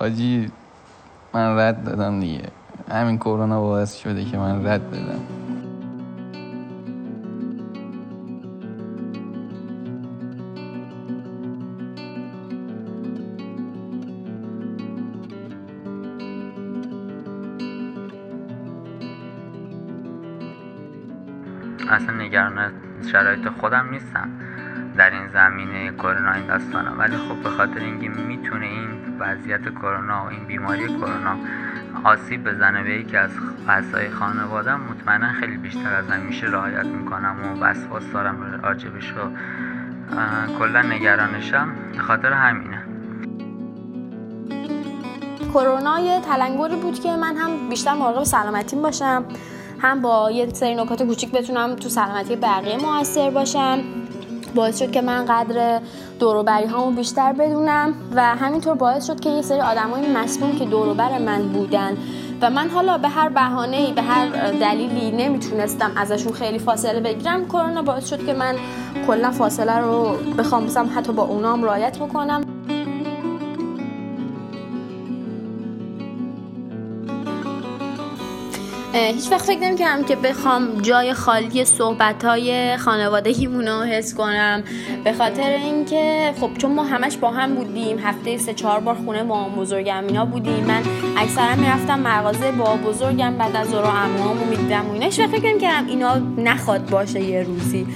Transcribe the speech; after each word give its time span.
حاجی 0.00 0.52
من 1.34 1.58
رد 1.58 1.84
دادم 1.84 2.20
دیگه. 2.20 2.48
همین 2.90 3.18
کرونا 3.18 3.60
باعث 3.60 3.96
شده 3.96 4.24
که 4.24 4.38
من 4.38 4.66
رد 4.66 4.90
بدم. 4.90 5.20
اصلا 21.90 22.16
نگران 22.16 22.72
شرایط 23.12 23.48
خودم 23.48 23.90
نیستم. 23.90 24.39
در 24.96 25.10
این 25.10 25.28
زمینه 25.28 25.92
کرونا 25.92 26.32
این 26.32 26.46
داستانا 26.46 26.90
ولی 26.98 27.16
خب 27.16 27.42
به 27.42 27.48
خاطر 27.48 27.80
اینکه 27.80 28.08
می‌تونه 28.08 28.66
این 28.66 28.88
وضعیت 29.18 29.68
کرونا 29.68 30.24
و 30.24 30.28
این 30.28 30.44
بیماری 30.44 30.86
کرونا 30.86 31.36
آسیب 32.04 32.44
بزنه 32.44 32.82
به 32.82 32.90
یکی 32.90 33.16
از 33.16 33.30
اعضای 33.68 34.10
خانوادم 34.10 34.80
مطمئنا 34.80 35.32
خیلی 35.32 35.56
بیشتر 35.56 35.94
از 35.94 36.10
همیشه 36.10 36.46
رعایت 36.46 36.86
می‌کنم 36.86 37.36
و 37.44 37.64
وسواس 37.64 38.02
دارم 38.12 38.60
راجبش 38.62 39.12
و 39.12 39.30
کلا 40.58 40.82
نگرانشم. 40.82 41.68
به 41.92 41.98
خاطر 41.98 42.32
همینه. 42.32 42.82
کرونا 45.54 46.00
یه 46.00 46.20
تلنگری 46.20 46.76
بود 46.76 47.00
که 47.00 47.16
من 47.16 47.36
هم 47.36 47.68
بیشتر 47.68 47.94
مراقب 47.94 48.24
سلامتیم 48.24 48.82
باشم. 48.82 49.24
هم 49.80 50.02
با 50.02 50.30
یه 50.30 50.48
سری 50.48 50.74
نکات 50.74 51.02
کوچیک 51.02 51.32
بتونم 51.32 51.76
تو 51.76 51.88
سلامتی 51.88 52.36
بقیه 52.36 52.76
موثر 52.76 53.30
باشم. 53.30 53.78
باعث 54.54 54.78
شد 54.78 54.90
که 54.90 55.00
من 55.00 55.24
قدر 55.24 55.80
دوروبری 56.18 56.66
هامو 56.66 56.96
بیشتر 56.96 57.32
بدونم 57.32 57.94
و 58.14 58.22
همینطور 58.22 58.74
باعث 58.74 59.06
شد 59.06 59.20
که 59.20 59.30
یه 59.30 59.42
سری 59.42 59.60
آدمای 59.60 60.12
مسئول 60.12 60.58
که 60.58 60.64
دوروبر 60.64 61.18
من 61.18 61.42
بودن 61.42 61.96
و 62.42 62.50
من 62.50 62.68
حالا 62.68 62.98
به 62.98 63.08
هر 63.08 63.28
بهانه‌ای 63.28 63.92
به 63.92 64.02
هر 64.02 64.50
دلیلی 64.50 65.10
نمی‌تونستم 65.10 65.92
ازشون 65.96 66.32
خیلی 66.32 66.58
فاصله 66.58 67.00
بگیرم 67.00 67.46
کرونا 67.48 67.82
باعث 67.82 68.08
شد 68.08 68.26
که 68.26 68.32
من 68.32 68.56
کلا 69.06 69.30
فاصله 69.30 69.78
رو 69.78 70.16
بخوام 70.38 70.66
حتی 70.96 71.12
با 71.12 71.22
اونام 71.22 71.64
رعایت 71.64 71.98
بکنم. 71.98 72.59
هیچ 78.94 79.32
وقت 79.32 79.44
فکر 79.44 79.60
نمی‌کردم 79.60 80.04
که 80.04 80.16
بخوام 80.16 80.80
جای 80.82 81.12
خالی 81.12 81.64
صحبت 81.64 82.24
های 82.24 82.76
خانوادگیمون 82.76 83.68
رو 83.68 83.82
حس 83.82 84.14
کنم. 84.14 84.62
به 85.04 85.12
خاطر 85.12 85.50
اینکه 85.50 86.34
خب 86.40 86.50
چون 86.58 86.72
ما 86.72 86.84
همش 86.84 87.16
با 87.16 87.30
هم 87.30 87.54
بودیم 87.54 87.98
هفته 87.98 88.38
سه 88.38 88.54
چهار 88.54 88.80
بار 88.80 88.94
خونه 88.94 89.22
ما 89.22 89.48
بزرگم 89.48 90.04
اینا 90.06 90.24
بودیم. 90.24 90.64
من 90.64 90.82
اکثرا 91.16 91.54
می‌رفتم 91.54 92.00
مغازه 92.00 92.52
با 92.52 92.76
بزرگم 92.76 93.34
بعد 93.38 93.56
از 93.56 93.70
زورا 93.70 93.90
عموامو 93.90 94.44
می‌دیدم 94.44 94.86
و 94.88 94.92
اینا. 94.92 95.04
هیچ 95.04 95.20
وقت 95.20 95.28
فکر 95.28 95.46
نمی‌کردم 95.48 95.86
اینا 95.86 96.18
نخواد 96.38 96.90
باشه 96.90 97.20
یه 97.20 97.42
روزی. 97.42 97.86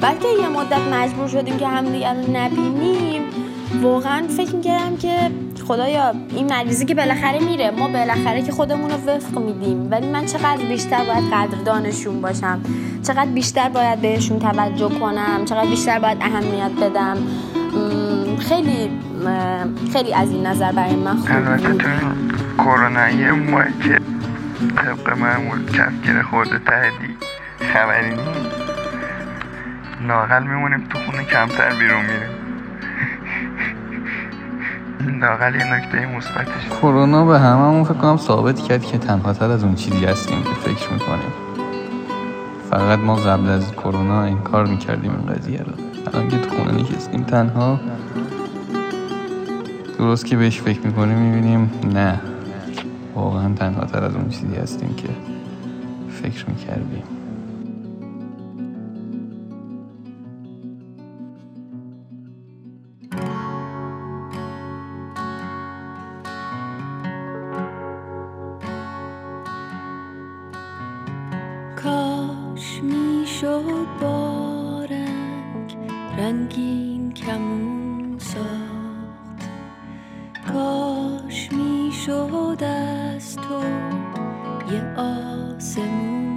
بلکه 0.00 0.28
یه 0.40 0.48
مدت 0.48 0.80
مجبور 0.92 1.28
شدیم 1.28 1.58
که 1.58 1.66
همدیگه 1.66 2.12
رو 2.12 2.32
نبینیم. 2.32 3.22
واقعا 3.82 4.28
فکر 4.36 4.56
می‌کردم 4.56 4.96
که 4.96 5.30
خدایا 5.68 6.14
این 6.30 6.46
مریضی 6.46 6.84
که 6.84 6.94
بالاخره 6.94 7.38
میره 7.38 7.70
ما 7.70 7.88
بالاخره 7.88 8.42
که 8.42 8.52
خودمون 8.52 8.90
رو 8.90 8.96
وفق 8.96 9.38
میدیم. 9.38 9.90
ولی 9.90 10.06
من 10.06 10.26
چقدر 10.26 10.64
بیشتر 10.68 11.04
باید 11.04 11.32
قدردانشون 11.32 12.20
باشم؟ 12.20 12.60
چقدر 13.02 13.30
بیشتر 13.30 13.68
باید 13.68 14.00
بهشون 14.00 14.38
توجه 14.38 14.88
کنم؟ 14.88 15.44
چقدر 15.44 15.66
بیشتر 15.70 15.98
باید 15.98 16.18
اهمیت 16.20 16.70
بدم؟ 16.82 17.16
خیلی 18.38 18.90
خیلی 19.92 20.14
از 20.14 20.30
این 20.30 20.46
نظر 20.46 20.72
برای 20.72 20.96
من 20.96 21.16
خوب 21.16 21.36
البته 21.36 21.74
تو 21.74 21.88
کرونایی 22.58 23.30
ما 23.30 23.62
که 23.62 24.00
طبق 24.76 25.18
معمول 25.18 25.66
کفگیر 25.66 26.22
خورده 26.22 26.58
تهدی 26.58 27.16
خبری 27.72 28.10
نیست. 28.10 28.22
لاغل 30.08 30.42
میمونیم 30.42 30.88
تو 30.90 30.98
خونه 30.98 31.24
کمتر 31.24 31.70
بیرون 31.70 32.00
میریم. 32.00 32.43
لاغل 35.06 35.54
یه 35.54 35.74
نکته 35.74 36.06
مثبتش. 36.16 36.68
کرونا 36.80 37.24
به 37.24 37.38
هممون 37.38 37.84
فکر 37.84 37.94
کنم 37.94 38.16
ثابت 38.16 38.60
کرد 38.60 38.82
که 38.82 38.98
تنها 38.98 39.32
تر 39.32 39.50
از 39.50 39.64
اون 39.64 39.74
چیزی 39.74 40.04
هستیم 40.04 40.42
که 40.42 40.50
فکر 40.50 40.92
می‌کنیم. 40.92 41.32
فقط 42.70 42.98
ما 42.98 43.16
قبل 43.16 43.48
از 43.48 43.72
کرونا 43.72 44.24
این 44.24 44.38
کار 44.38 44.66
می‌کردیم 44.66 45.10
این 45.10 45.34
قضیه 45.34 45.58
رو. 45.58 45.72
الان 46.06 46.28
که 46.28 46.38
تو 46.38 46.56
خونه 46.56 46.72
نشستیم 46.72 47.22
تنها. 47.22 47.80
درست 49.98 50.26
که 50.26 50.36
بهش 50.36 50.60
فکر 50.60 50.80
می‌کنیم 50.86 51.18
می‌بینیم 51.18 51.70
نه. 51.94 52.20
واقعا 53.14 53.54
تنها 53.54 53.84
تر 53.84 54.04
از 54.04 54.14
اون 54.14 54.28
چیزی 54.28 54.56
هستیم 54.56 54.94
که 54.94 55.08
فکر 56.22 56.44
می‌کردیم. 56.50 57.02
شد 82.06 82.64
از 82.64 83.36
تو. 83.36 83.60
یه 84.72 84.94
آسمون 84.96 86.33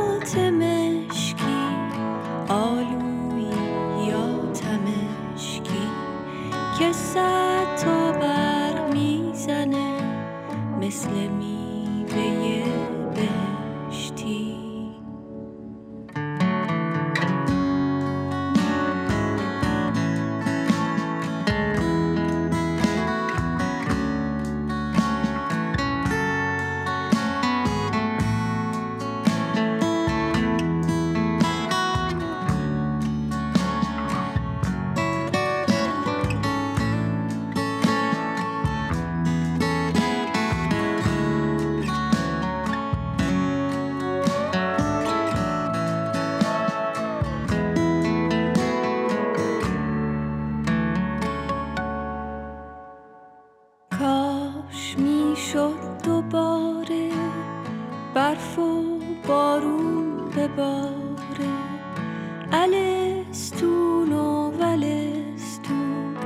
مستون 63.30 64.14
و 64.14 64.52
ولستون. 64.52 66.18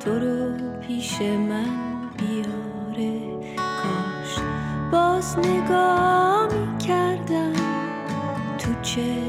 تو 0.00 0.10
رو 0.18 0.56
پیش 0.80 1.20
من 1.22 1.70
بیاره. 2.18 3.20
کاش 3.56 4.44
باز 4.92 5.38
نگاه 5.38 6.48
می‌کردم. 6.54 7.52
تو 8.58 8.70
چه 8.82 9.19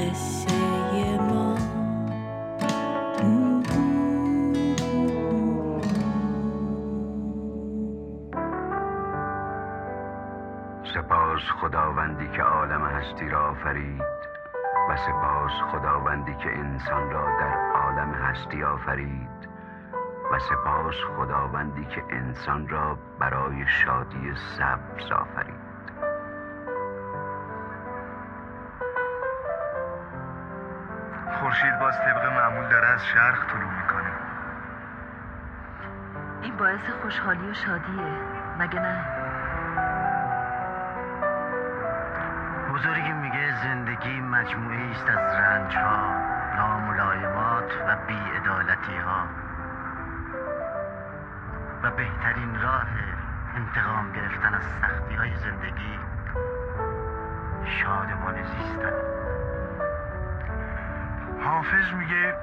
قصه 0.00 1.18
ما 1.18 1.56
سپاس 10.94 11.40
خداوندی 11.60 12.28
که 12.36 12.42
عالم 12.42 12.84
هستی 12.84 13.28
را 13.28 13.48
آفرید 13.50 14.02
و 14.90 14.96
سپاس 14.96 15.52
خداوندی 15.72 16.34
که 16.34 16.58
انسان 16.58 17.10
را 17.10 17.24
در 17.40 17.70
عالم 17.74 18.14
هستی 18.14 18.64
آفرید 18.64 19.48
و 20.32 20.38
سپاس 20.38 20.94
خداوندی 21.16 21.84
که 21.84 22.04
انسان 22.10 22.68
را 22.68 22.98
برای 23.18 23.64
شادی 23.66 24.34
سبز 24.58 25.12
آفرید. 25.12 25.59
خورشید 31.50 31.78
باز 31.78 31.98
طبق 31.98 32.24
معمول 32.26 32.68
داره 32.68 32.86
از 32.86 33.06
شرق 33.06 33.46
طلوع 33.46 33.72
می‌کنه. 33.82 34.10
این 36.42 36.56
باعث 36.56 36.90
خوشحالی 37.02 37.50
و 37.50 37.54
شادیه. 37.54 38.18
مگه 38.58 38.80
نه؟ 38.80 39.04
بزرگی 42.72 43.12
میگه 43.12 43.62
زندگی 43.62 44.20
مجموعه 44.20 44.90
است 44.90 45.08
از 45.08 45.34
رنج 45.34 45.76
ها 45.76 46.14
ناملایمات 46.56 47.72
و 47.88 47.96
بیعدالتی 48.06 48.96
ها 48.96 49.26
و 51.82 51.90
بهترین 51.90 52.62
راه 52.62 52.86
انتقام 53.56 54.12
گرفتن 54.12 54.54
از 54.54 54.62
سختی 54.80 55.14
های 55.14 55.36
زندگی 55.36 55.98
شادمان 57.64 58.34
زیستن. 58.42 59.19
حافظ 61.44 61.92
میگه 61.98 62.34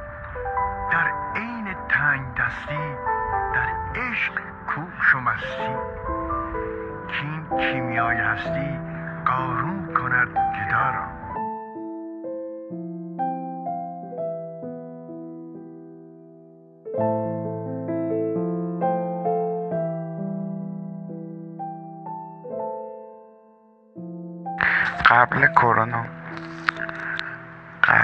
در 0.91 1.11
عین 1.35 1.75
تنگ 1.89 2.35
دستی 2.35 2.95
در 3.53 3.69
عشق 4.01 4.33
کوش 4.67 5.15
و 5.15 5.19
مستی. 5.19 5.75
کین 7.07 7.59
کیمیای 7.59 8.17
هستی 8.17 8.79
قارون 9.25 9.94
کند 9.94 10.27
گدا 10.27 11.07
قبل 25.09 25.47
کرونا. 25.47 26.17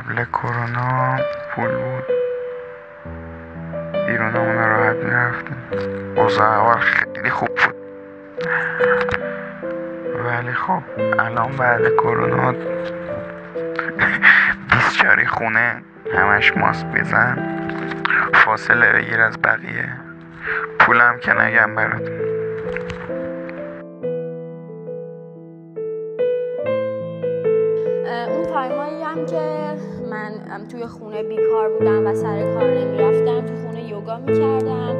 قبل 0.04 0.26
کرونا 0.26 1.18
پول 1.56 1.72
بود. 1.72 2.04
بیرونمون 4.08 4.56
راحت 4.56 4.96
می‌رفتیم. 4.96 5.58
اوضاع 6.18 6.48
اول 6.48 6.80
خیلی 6.80 7.30
خوب 7.30 7.50
بود. 7.50 7.76
ولی 10.26 10.54
خب 10.54 10.84
الان 11.20 11.52
بعد 11.52 11.96
کرونا 11.96 12.54
بیسچاری 14.72 15.26
خونه 15.26 15.84
همش 16.18 16.58
ماسک 16.58 16.86
بزن 16.86 17.38
فاصله 18.34 18.94
بگیر 18.94 19.22
از 19.22 19.42
بقیه. 19.42 19.90
پولم 20.80 21.20
که 21.20 21.34
نگم 21.34 21.76
برات 21.76 22.10
توی 30.62 30.86
خونه 30.86 31.24
بیکار 31.24 31.70
بودم 31.70 32.08
و 32.08 32.16
سر 32.16 32.54
کار 32.54 32.64
نمی‌رفتم. 32.64 33.46
تو 33.46 33.56
خونه 33.56 33.90
یوگا 33.90 34.18
می‌کردم 34.18 34.96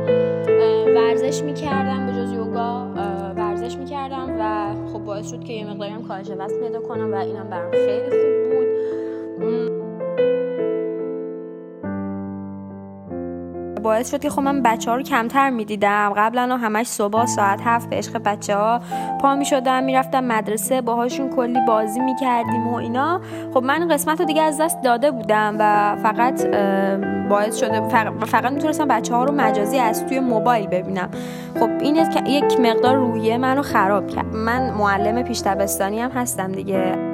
ورزش 0.96 1.44
می‌کردم 1.44 2.06
به 2.06 2.12
جز 2.12 2.34
یوگا 2.34 2.88
ورزش 3.36 3.78
می‌کردم 3.78 4.36
و 4.40 4.74
خب 4.94 5.00
باعث 5.00 5.32
شد 5.32 5.44
که 5.44 5.54
یه 5.54 5.70
مقداری 5.70 5.92
هم 5.92 6.04
کاهش 6.04 6.30
وزن 6.30 6.60
پیدا 6.60 6.82
کنم 6.82 7.14
و 7.14 7.16
اینم 7.16 7.50
برام 7.50 7.72
خیلی 7.72 8.10
خوب 8.10 8.44
بود. 8.50 9.73
باعث 13.84 14.12
شد 14.12 14.20
که 14.20 14.30
خب 14.30 14.42
من 14.42 14.62
بچه 14.62 14.92
ها 14.92 14.98
رو 14.98 15.04
کمتر 15.04 15.50
می‌دیدم. 15.50 16.14
قبلا 16.18 16.58
همش 16.58 16.88
صبح 16.88 17.26
ساعت 17.26 17.62
هفت 17.66 17.90
به 17.90 17.96
عشق 17.96 18.18
بچه 18.18 18.56
ها 18.56 18.82
پا 19.22 19.36
می 19.36 19.46
شدم 19.46 19.84
می‌رفتم 19.84 20.24
مدرسه 20.24 20.82
باهاشون 20.82 21.30
کلی 21.30 21.60
بازی 21.68 22.00
می‌کردیم 22.00 22.68
و 22.68 22.76
اینا. 22.76 23.22
خب 23.54 23.64
من 23.64 23.88
قسمت 23.88 24.20
رو 24.20 24.26
دیگه 24.26 24.42
از 24.42 24.62
دست 24.62 24.82
داده 24.84 25.12
بودم 25.12 25.56
و 25.60 25.96
فقط 26.04 26.46
باعث 27.30 27.58
شده 27.58 27.82
فقط, 28.26 28.52
می‌تونستم 28.52 28.88
بچه 28.88 29.16
ها 29.16 29.24
رو 29.24 29.34
مجازی 29.34 29.80
از 29.80 30.06
توی 30.06 30.20
موبایل 30.20 30.68
ببینم. 30.68 31.10
خب 31.60 31.70
این 31.80 31.96
یک- 31.96 32.60
مقدار 32.60 32.96
روحیه 32.96 33.38
منو 33.38 33.62
خراب 33.62 34.08
کرد. 34.08 34.36
من 34.36 34.72
معلم 34.72 35.22
پیش 35.24 35.48
هم 36.00 36.12
هستم 36.12 36.52
دیگه. 36.52 37.13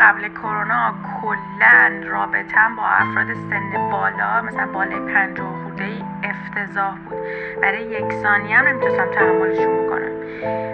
قبل 0.00 0.28
کرونا 0.28 0.94
کلا 1.22 2.08
رابطم 2.10 2.76
با 2.76 2.86
افراد 2.86 3.34
سن 3.34 3.90
بالا 3.90 4.42
مثلا 4.42 4.66
بالای 4.66 5.14
پنجاه 5.14 5.62
خورده 5.62 5.84
ای 5.84 6.04
افتضاح 6.22 6.98
بود. 6.98 7.18
برای 7.62 7.82
یک 7.82 8.12
ثانیه 8.12 8.58
هم 8.58 8.66
نمی‌تونستم 8.66 9.10
تحملشون 9.10 9.86
بکنم. 9.86 10.10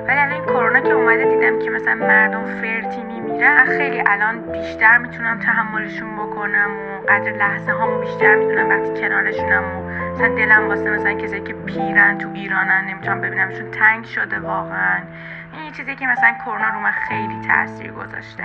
ولی 0.08 0.18
الان 0.18 0.32
این 0.32 0.44
کرونا 0.44 0.80
که 0.80 0.90
اومده 0.92 1.24
دیدم 1.24 1.58
که 1.58 1.70
مثلا 1.70 1.94
مردم 1.94 2.44
فرتی 2.44 3.02
میمیرن 3.02 3.64
خیلی 3.64 4.02
الان 4.06 4.52
بیشتر 4.52 4.98
می‌تونم 4.98 5.38
تحملشون 5.38 6.16
بکنم 6.16 6.70
و 6.70 7.10
قدر 7.10 7.32
لحظه 7.32 7.72
هامو 7.72 8.00
بیشتر 8.00 8.36
می‌دونم 8.36 8.68
وقتی 8.68 9.00
کنارشونم 9.00 9.64
و 9.64 9.90
مثلا 10.12 10.28
دلم 10.28 10.68
واسه 10.68 10.90
مثلا 10.90 11.14
کسی 11.14 11.40
که 11.40 11.52
پیرن 11.52 12.18
تو 12.18 12.28
ایرانن 12.34 12.84
نمی‌تونم 12.88 13.20
ببینمشون 13.20 13.70
تنگ 13.70 14.04
شده 14.04 14.40
واقعا. 14.40 14.98
این 15.52 15.72
چیزی 15.72 15.96
که 15.96 16.06
مثلا 16.06 16.32
کرونا 16.44 16.68
رو 16.68 16.80
من 16.80 16.90
خیلی 16.90 17.40
تاثیر 17.48 17.92
گذاشته. 17.92 18.44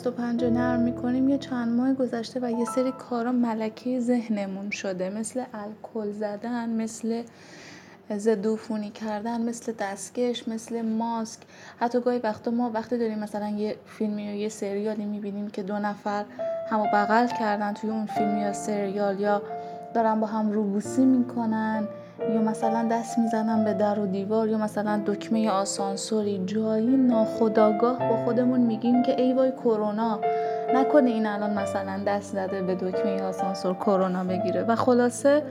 دست 0.00 0.06
و 0.06 0.10
پنجه 0.10 0.50
نرم 0.50 0.80
می‌کنیم 0.80 1.28
یه 1.28 1.38
چند 1.38 1.68
ماه 1.76 1.94
گذشته 1.94 2.40
و 2.42 2.50
یه 2.50 2.64
سری 2.64 2.92
کارا 2.92 3.32
ملکه 3.32 4.00
ذهنمون 4.00 4.70
شده 4.70 5.10
مثل 5.10 5.44
الکل 5.54 6.12
زدن 6.12 6.70
مثل 6.70 7.22
ضد 8.16 8.46
عفونی 8.46 8.90
کردن 8.90 9.40
مثل 9.40 9.72
دستکش 9.78 10.48
مثل 10.48 10.82
ماسک. 10.82 11.40
حتی 11.80 12.00
گاهی 12.00 12.18
وقتا 12.18 12.50
ما 12.50 12.70
وقتی 12.70 12.98
داریم 12.98 13.18
مثلا 13.18 13.48
یه 13.48 13.76
فیلمی 13.86 14.22
یا 14.22 14.34
یه 14.34 14.48
سریالی 14.48 15.04
می‌بینیم 15.04 15.48
که 15.50 15.62
دو 15.62 15.78
نفر 15.78 16.24
همو 16.70 16.84
بغل 16.92 17.26
کردن 17.26 17.72
توی 17.72 17.90
اون 17.90 18.06
فیلم 18.06 18.38
یا 18.38 18.52
سریال 18.52 19.20
یا 19.20 19.42
دارن 19.94 20.20
با 20.20 20.26
هم 20.26 20.52
روبوسی 20.52 21.04
می‌کنن. 21.04 21.88
یا 22.34 22.40
مثلا 22.40 22.88
دست 22.90 23.18
می‌زنن 23.18 23.64
به 23.64 23.74
در 23.74 23.98
و 23.98 24.06
دیوار 24.06 24.48
یا 24.48 24.58
مثلا 24.58 25.02
دکمه 25.06 25.50
آسانسوری 25.50 26.42
جایی 26.46 26.96
ناخداگاه 26.96 27.98
با 27.98 28.24
خودمون 28.24 28.60
میگیم 28.60 29.02
که 29.02 29.20
ای 29.20 29.32
وای 29.32 29.52
کرونا 29.52 30.20
نکنه 30.74 31.10
این 31.10 31.26
الان 31.26 31.58
مثلا 31.58 32.00
دست 32.06 32.32
زده 32.32 32.62
به 32.62 32.74
دکمه 32.74 33.22
آسانسور 33.22 33.74
کرونا 33.74 34.24
بگیره. 34.24 34.62
و 34.62 34.76
خلاصه 34.76 35.42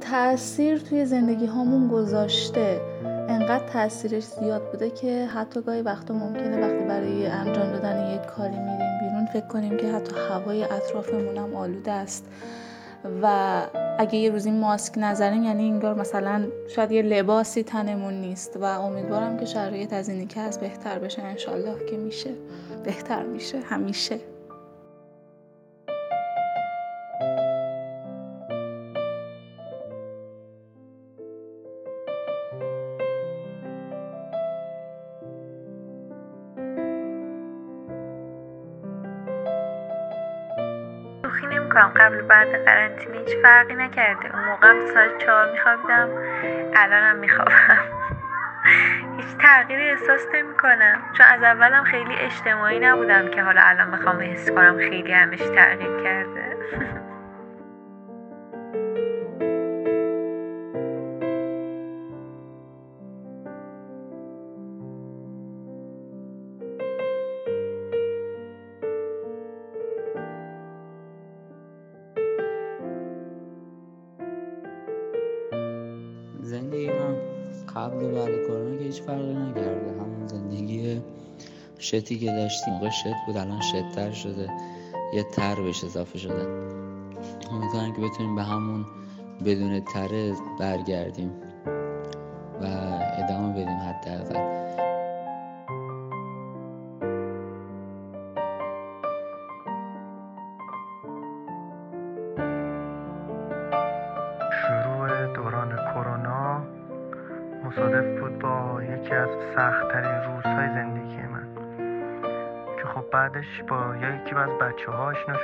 تاثیر 0.00 0.78
توی 0.78 1.04
زندگی 1.04 1.46
هامون 1.46 1.88
گذاشته. 1.88 2.80
انقدر 3.28 3.68
تاثیرش 3.72 4.24
زیاد 4.24 4.70
بوده 4.70 4.90
که 4.90 5.26
حتی 5.26 5.60
گاهی 5.60 5.82
وقتا 5.82 6.14
ممکنه 6.14 6.60
وقتی 6.60 6.84
برای 6.88 7.26
انجام 7.26 7.72
دادن 7.72 8.14
یک 8.14 8.26
کاری 8.26 8.58
میریم 8.58 8.98
بیرون 9.00 9.26
فکر 9.32 9.46
کنیم 9.46 9.76
که 9.76 9.92
حتی 9.92 10.12
هوای 10.28 10.64
اطرافمون 10.64 11.36
هم 11.36 11.54
آلوده 11.54 11.92
است. 11.92 12.24
و 13.22 13.62
اگه 13.98 14.16
یه 14.16 14.30
روزی 14.30 14.50
ماسک 14.50 14.94
نزنیم 14.96 15.42
یعنی 15.42 15.70
انگار 15.70 15.94
مثلا 15.94 16.46
شاید 16.68 16.92
یه 16.92 17.02
لباسی 17.02 17.62
تنمون 17.62 18.14
نیست 18.14 18.56
و 18.56 18.64
امیدوارم 18.64 19.36
که 19.36 19.44
شرایط 19.44 19.92
از 19.92 20.08
اینی 20.08 20.26
که 20.26 20.40
از 20.40 20.60
بهتر 20.60 20.98
بشه. 20.98 21.22
انشالله 21.22 21.86
که 21.90 21.96
میشه. 21.96 22.30
بهتر 22.84 23.22
میشه. 23.22 23.60
همیشه. 23.60 24.18
قبل 41.96 42.22
بعد 42.22 42.48
قرنطینه 43.04 43.24
هیچ 43.24 43.36
فرقی 43.42 43.74
نکرده. 43.74 44.36
اون 44.36 44.44
موقع 44.44 44.68
هم 44.68 44.86
ساعت 44.94 45.18
چهار 45.18 45.52
میخوابیدم. 45.52 46.08
الانم 46.76 47.16
میخوابم. 47.16 47.54
هیچ 49.16 49.36
تغییری 49.38 49.90
احساس 49.90 50.26
نمی 50.34 50.54
کنم 50.54 51.02
چون 51.16 51.26
از 51.26 51.42
اولم 51.42 51.84
خیلی 51.84 52.14
اجتماعی 52.14 52.78
نبودم 52.78 53.30
که 53.30 53.42
حالا 53.42 53.60
الان 53.64 53.90
می‌خوام 53.90 54.20
حس 54.20 54.50
کنم 54.50 54.78
خیلی 54.78 55.12
همش 55.12 55.38
تغییر 55.38 56.02
کرده. 56.02 56.56
شتی 82.00 82.18
که 82.18 82.26
داشتیم 82.26 82.74
موقع 82.74 82.90
شت 82.90 83.14
بود 83.26 83.36
الان 83.36 83.60
شتتر 83.60 84.12
شده. 84.12 84.48
یه 85.14 85.22
تر 85.22 85.54
بهش 85.54 85.84
اضافه 85.84 86.18
شده. 86.18 86.46
امیدوارم 87.50 87.92
که 87.92 88.00
بتونیم 88.00 88.34
به 88.34 88.42
همون 88.42 88.86
بدون 89.44 89.80
تره 89.80 90.34
برگردیم 90.60 91.30
و 92.62 92.66
ادامه 93.18 93.52
بدیم 93.52 93.78
حداقل. 93.78 94.83
بعدش 113.34 113.62
با 113.68 113.96
یکی 113.96 114.34
از 114.34 114.50
بچه 114.50 114.90
ها 114.90 115.04
آشنا 115.04 115.34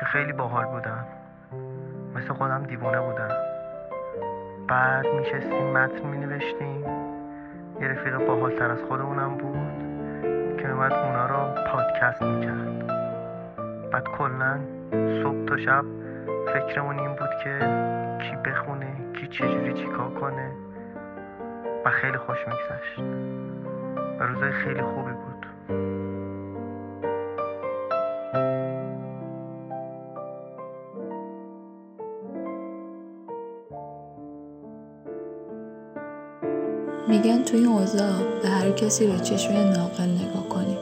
که 0.00 0.04
خیلی 0.04 0.32
باحال 0.32 0.64
بودن. 0.64 1.04
مثل 2.14 2.32
خودم 2.32 2.62
دیوانه 2.62 3.00
بودن. 3.00 3.28
بعد 4.68 5.06
میشستیم 5.06 5.72
متن 5.72 6.06
مینوشتیم. 6.06 6.84
یه 7.80 7.88
رفیق 7.88 8.26
باحالتر 8.26 8.70
از 8.70 8.78
خودمونم 8.88 9.36
بود 9.36 10.56
که 10.56 10.70
اومد 10.70 10.92
اونا 10.92 11.26
رو 11.26 11.62
پادکست 11.72 12.22
می‌کرد. 12.22 12.86
بعد 13.90 14.08
کلا 14.08 14.58
صبح 15.22 15.44
تا 15.44 15.56
شب 15.56 15.84
فکرمون 16.46 16.98
این 16.98 17.10
بود 17.10 17.30
که 17.44 17.58
کی 18.18 18.36
بخونه 18.36 18.96
کی 19.14 19.26
چجوری 19.26 19.72
چیکار 19.72 20.10
کنه 20.10 20.50
و 21.84 21.90
خیلی 21.90 22.18
خوش 22.18 22.38
میگذشت. 22.46 22.98
و 24.20 24.26
روزای 24.26 24.52
خیلی 24.52 24.82
خوبی 24.82 25.12
بود. 25.12 26.01
میگن 37.12 37.42
توی 37.42 37.58
این 37.58 37.68
اوضاع 37.68 38.12
به 38.42 38.48
هر 38.48 38.70
کسی 38.70 39.06
به 39.06 39.18
چشم 39.18 39.52
ناقل 39.52 40.08
نگاه 40.08 40.48
کنید 40.48 40.78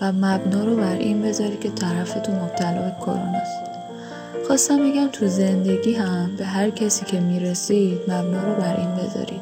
و 0.00 0.12
مبنا 0.12 0.64
رو 0.64 0.76
بر 0.76 0.96
این 0.96 1.22
بذاری 1.22 1.56
که 1.56 1.70
طرفتون 1.70 2.34
مبتلا 2.34 2.82
به 2.82 2.92
کروناست 3.00 3.60
خواستم 4.46 4.90
بگم 4.90 5.08
تو 5.12 5.26
زندگی 5.26 5.94
هم 5.94 6.36
به 6.36 6.44
هر 6.44 6.70
کسی 6.70 7.04
که 7.04 7.20
می‌رسید 7.20 7.98
مبنا 8.08 8.44
رو 8.44 8.54
بر 8.54 8.76
این 8.76 8.94
بذارید. 8.94 9.40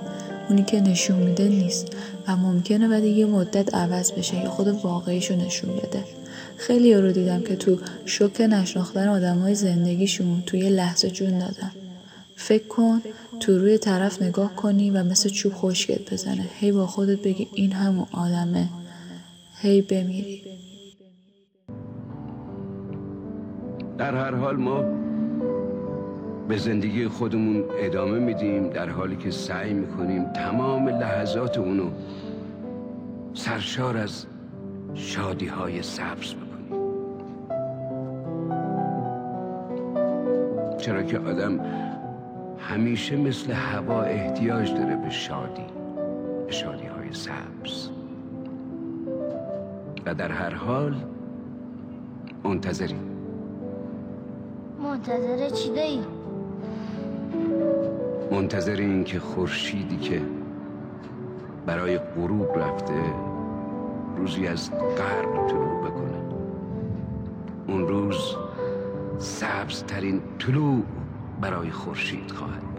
اونی 0.49 0.63
که 0.63 0.81
نشون 0.81 1.17
میده 1.17 1.49
نیست 1.49 1.87
و 2.29 2.37
ممکنه 2.37 2.89
بعد 2.89 3.05
یه 3.05 3.27
مدت 3.27 3.75
عوض 3.75 4.13
بشه 4.13 4.37
یا 4.37 4.51
خود 4.51 4.69
واقعیشو 4.69 5.37
نشون 5.37 5.77
بده. 5.77 6.05
خیلی 6.57 6.95
رو 6.95 7.13
دیدم 7.13 7.41
که 7.41 7.57
تو 7.57 7.79
شوک 8.05 8.41
نشناختن 8.41 9.09
آدمای 9.09 9.55
زندگیشون 9.55 10.43
توی 10.47 10.69
لحظه 10.69 11.11
جون 11.11 11.39
دادن. 11.39 11.82
فکر 12.43 12.67
کن 12.69 13.03
تو 13.41 13.59
روی 13.59 13.79
طرف 13.79 14.23
نگاه 14.23 14.55
کنی 14.55 14.91
و 14.91 15.05
مثل 15.05 15.29
چوب 15.29 15.53
خشکت 15.55 16.13
بزنه. 16.13 16.47
هی 16.59 16.73
با 16.73 16.87
خودت 16.87 17.23
بگی 17.23 17.49
این 17.55 17.73
همون 17.73 18.07
آدمه. 18.13 18.69
هی 19.61 19.83
بمیری. 19.83 20.43
در 23.99 24.15
هر 24.15 24.35
حال 24.35 24.57
ما 24.57 24.85
به 26.49 26.59
زندگی 26.59 27.09
خودمون 27.09 27.65
ادامه 27.79 28.19
میدیم 28.19 28.71
در 28.71 28.89
حالی 28.89 29.17
که 29.17 29.31
سعی 29.31 29.73
می‌کنیم 29.73 30.33
تمام 30.33 30.89
لحظات 30.89 31.59
اونو 31.59 31.91
سرشار 33.35 33.97
از 33.97 34.27
شادی 34.95 35.47
های 35.47 35.83
سبز 35.83 36.35
بکنیم. 36.35 36.83
چرا 40.79 41.03
که 41.03 41.19
آدم 41.19 41.61
همیشه 42.69 43.17
مثل 43.17 43.53
هوا 43.53 44.03
احتیاج 44.03 44.75
داره 44.75 44.97
به 44.97 45.11
شادی 45.11 45.67
به 46.47 46.53
شادی 46.53 46.87
های 46.87 47.13
سبز. 47.13 47.89
و 50.07 50.15
در 50.15 50.33
هر 50.33 50.55
حال 50.55 50.95
منتظریم 52.45 53.01
منتظر 54.83 55.51
چی 55.51 55.71
دایی؟ 55.71 56.05
منتظر 58.31 58.77
این 58.77 59.05
که 59.05 59.21
خورشیدی 59.21 59.97
که 59.97 60.21
برای 61.67 61.99
غروب 61.99 62.59
رفته 62.59 63.03
روزی 64.17 64.47
از 64.47 64.71
غرب 64.71 65.49
طلوع 65.49 65.91
بکنه. 65.91 66.23
اون 67.69 67.89
روز 67.89 68.37
سبزترین 69.19 70.21
طلوع 70.39 70.83
برای 71.43 71.73
خورشید 71.73 72.33
خواهد. 72.33 72.72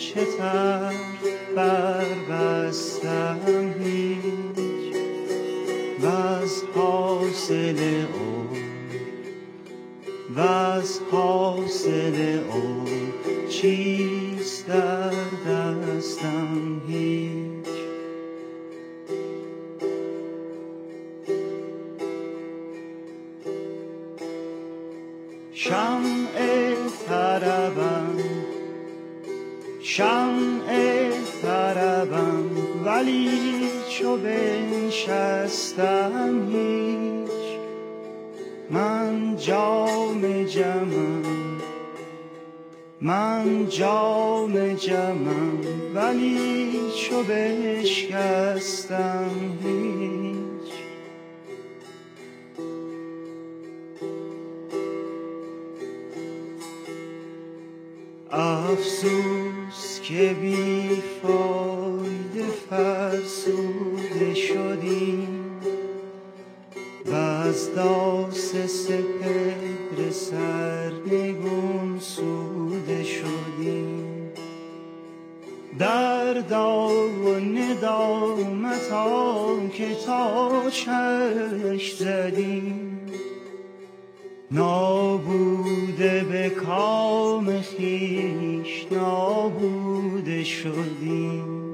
چه 0.00 0.24
تر 0.38 0.92
بربستم 1.56 3.38
هیچ؟ 3.84 4.96
و 6.02 6.06
از 6.06 6.62
حاصل 6.74 8.04
او 8.12 8.48
و 10.36 10.40
از 10.40 11.00
حاصل 11.10 12.40
او 12.52 12.84
چیست 13.48 14.66
در 14.66 15.10
دستم 15.48 16.82
هیچ؟ 16.88 17.39
ولی 33.00 33.68
چو 33.90 34.16
بنشستم 34.16 36.12
هیچ. 36.52 37.30
من 38.70 39.36
جام 39.36 40.44
جمم 40.44 41.22
من 43.00 43.68
جام 43.68 44.74
جمم 44.74 45.60
ولی 45.94 46.72
چو 46.96 47.22
بشکستم 47.22 49.30
هیچ. 49.64 50.70
افسوس 58.30 60.00
که 60.02 60.36
بیفاد 60.40 61.59
فرسوده 62.70 64.34
شدیم 64.34 65.50
و 67.06 67.14
از 67.14 67.74
داس 67.74 68.56
سپهر 68.56 70.10
سرنگون 70.10 71.98
سوده 72.00 73.04
شدیم. 73.04 74.30
در 75.78 76.34
و 76.34 77.40
ندامت 77.40 78.90
که 79.72 79.94
تا 80.06 80.70
چشم 80.70 81.78
زدیم. 81.98 83.00
نابوده 84.50 86.24
به 86.32 86.50
کام 86.50 87.60
خیش 87.60 88.86
نابوده 88.92 90.44
شدیم. 90.44 91.69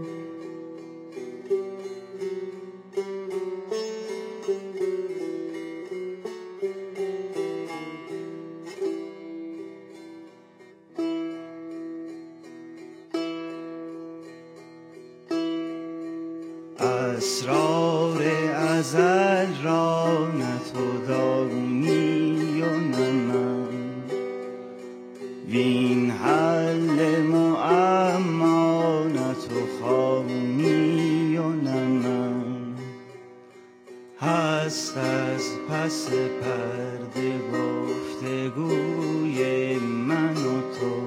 هست 34.21 34.97
از 34.97 35.43
پس 35.69 36.09
پرده 36.11 37.39
گفتگوی 37.53 39.39
من 39.79 40.37
و 40.37 40.61
تو. 40.61 41.01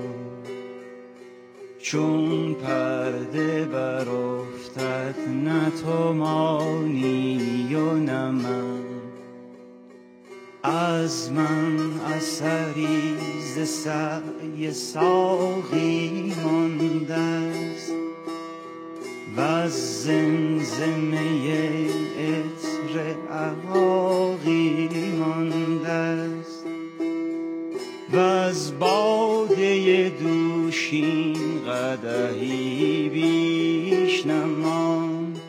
چون 1.79 2.53
پرده 2.53 3.65
برافتد 3.65 5.15
نه 5.43 5.71
تو 5.83 6.13
مانی 6.13 7.75
و 7.75 7.93
نه 7.93 8.31
من. 8.31 8.83
از 10.63 11.31
من 11.31 11.77
اثری 12.15 13.17
ز 13.55 13.69
سعی 13.69 14.71
ساقی 14.71 16.33
مانده 16.43 17.13
است. 17.13 17.93
و 19.37 19.41
از 19.41 20.03
زمزمه 20.03 21.78
باده 28.89 30.09
دوشین 30.09 31.35
قدهی 31.65 33.09
بیش 33.09 34.25
نماند 34.25 35.39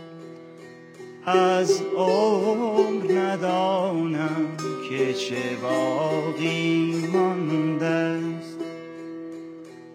از 1.26 1.82
عمر 1.96 3.12
ندانم 3.12 4.46
که 4.90 5.14
چه 5.14 5.56
باقی 5.62 7.04
مانده 7.12 7.86
است 7.86 8.58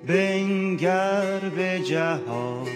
بنگر 0.07 1.39
به 1.55 1.79
جهان 1.79 2.67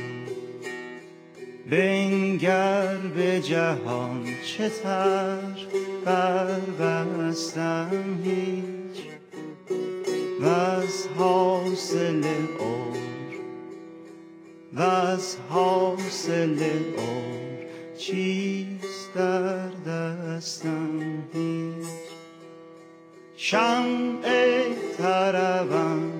بنگر 1.71 2.97
به 3.15 3.39
جهان 3.39 4.25
چه 4.45 4.69
تر 4.69 5.37
بربستم 6.05 8.19
هیچ؟ 8.23 8.78
و 10.41 10.45
از 10.45 11.07
حاصل 11.17 12.23
عمر 12.59 12.97
و 14.73 14.81
از 14.81 15.37
حاصل 15.49 16.59
عمر 16.97 17.65
چیست 17.97 19.13
در 19.15 19.69
دستم 19.69 21.23
هیچ؟ 21.33 21.85
شمع 23.35 24.63
طربم 24.97 26.11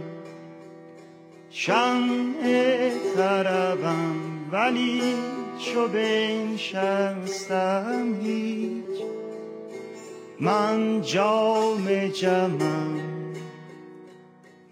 شمع 1.49 2.89
طربم 3.15 4.15
ولی 4.51 5.01
چو 5.59 5.87
بنشستم 5.87 7.27
هیچ؟ 8.23 8.83
من 10.39 11.01
جام 11.01 12.07
جمم 12.07 13.08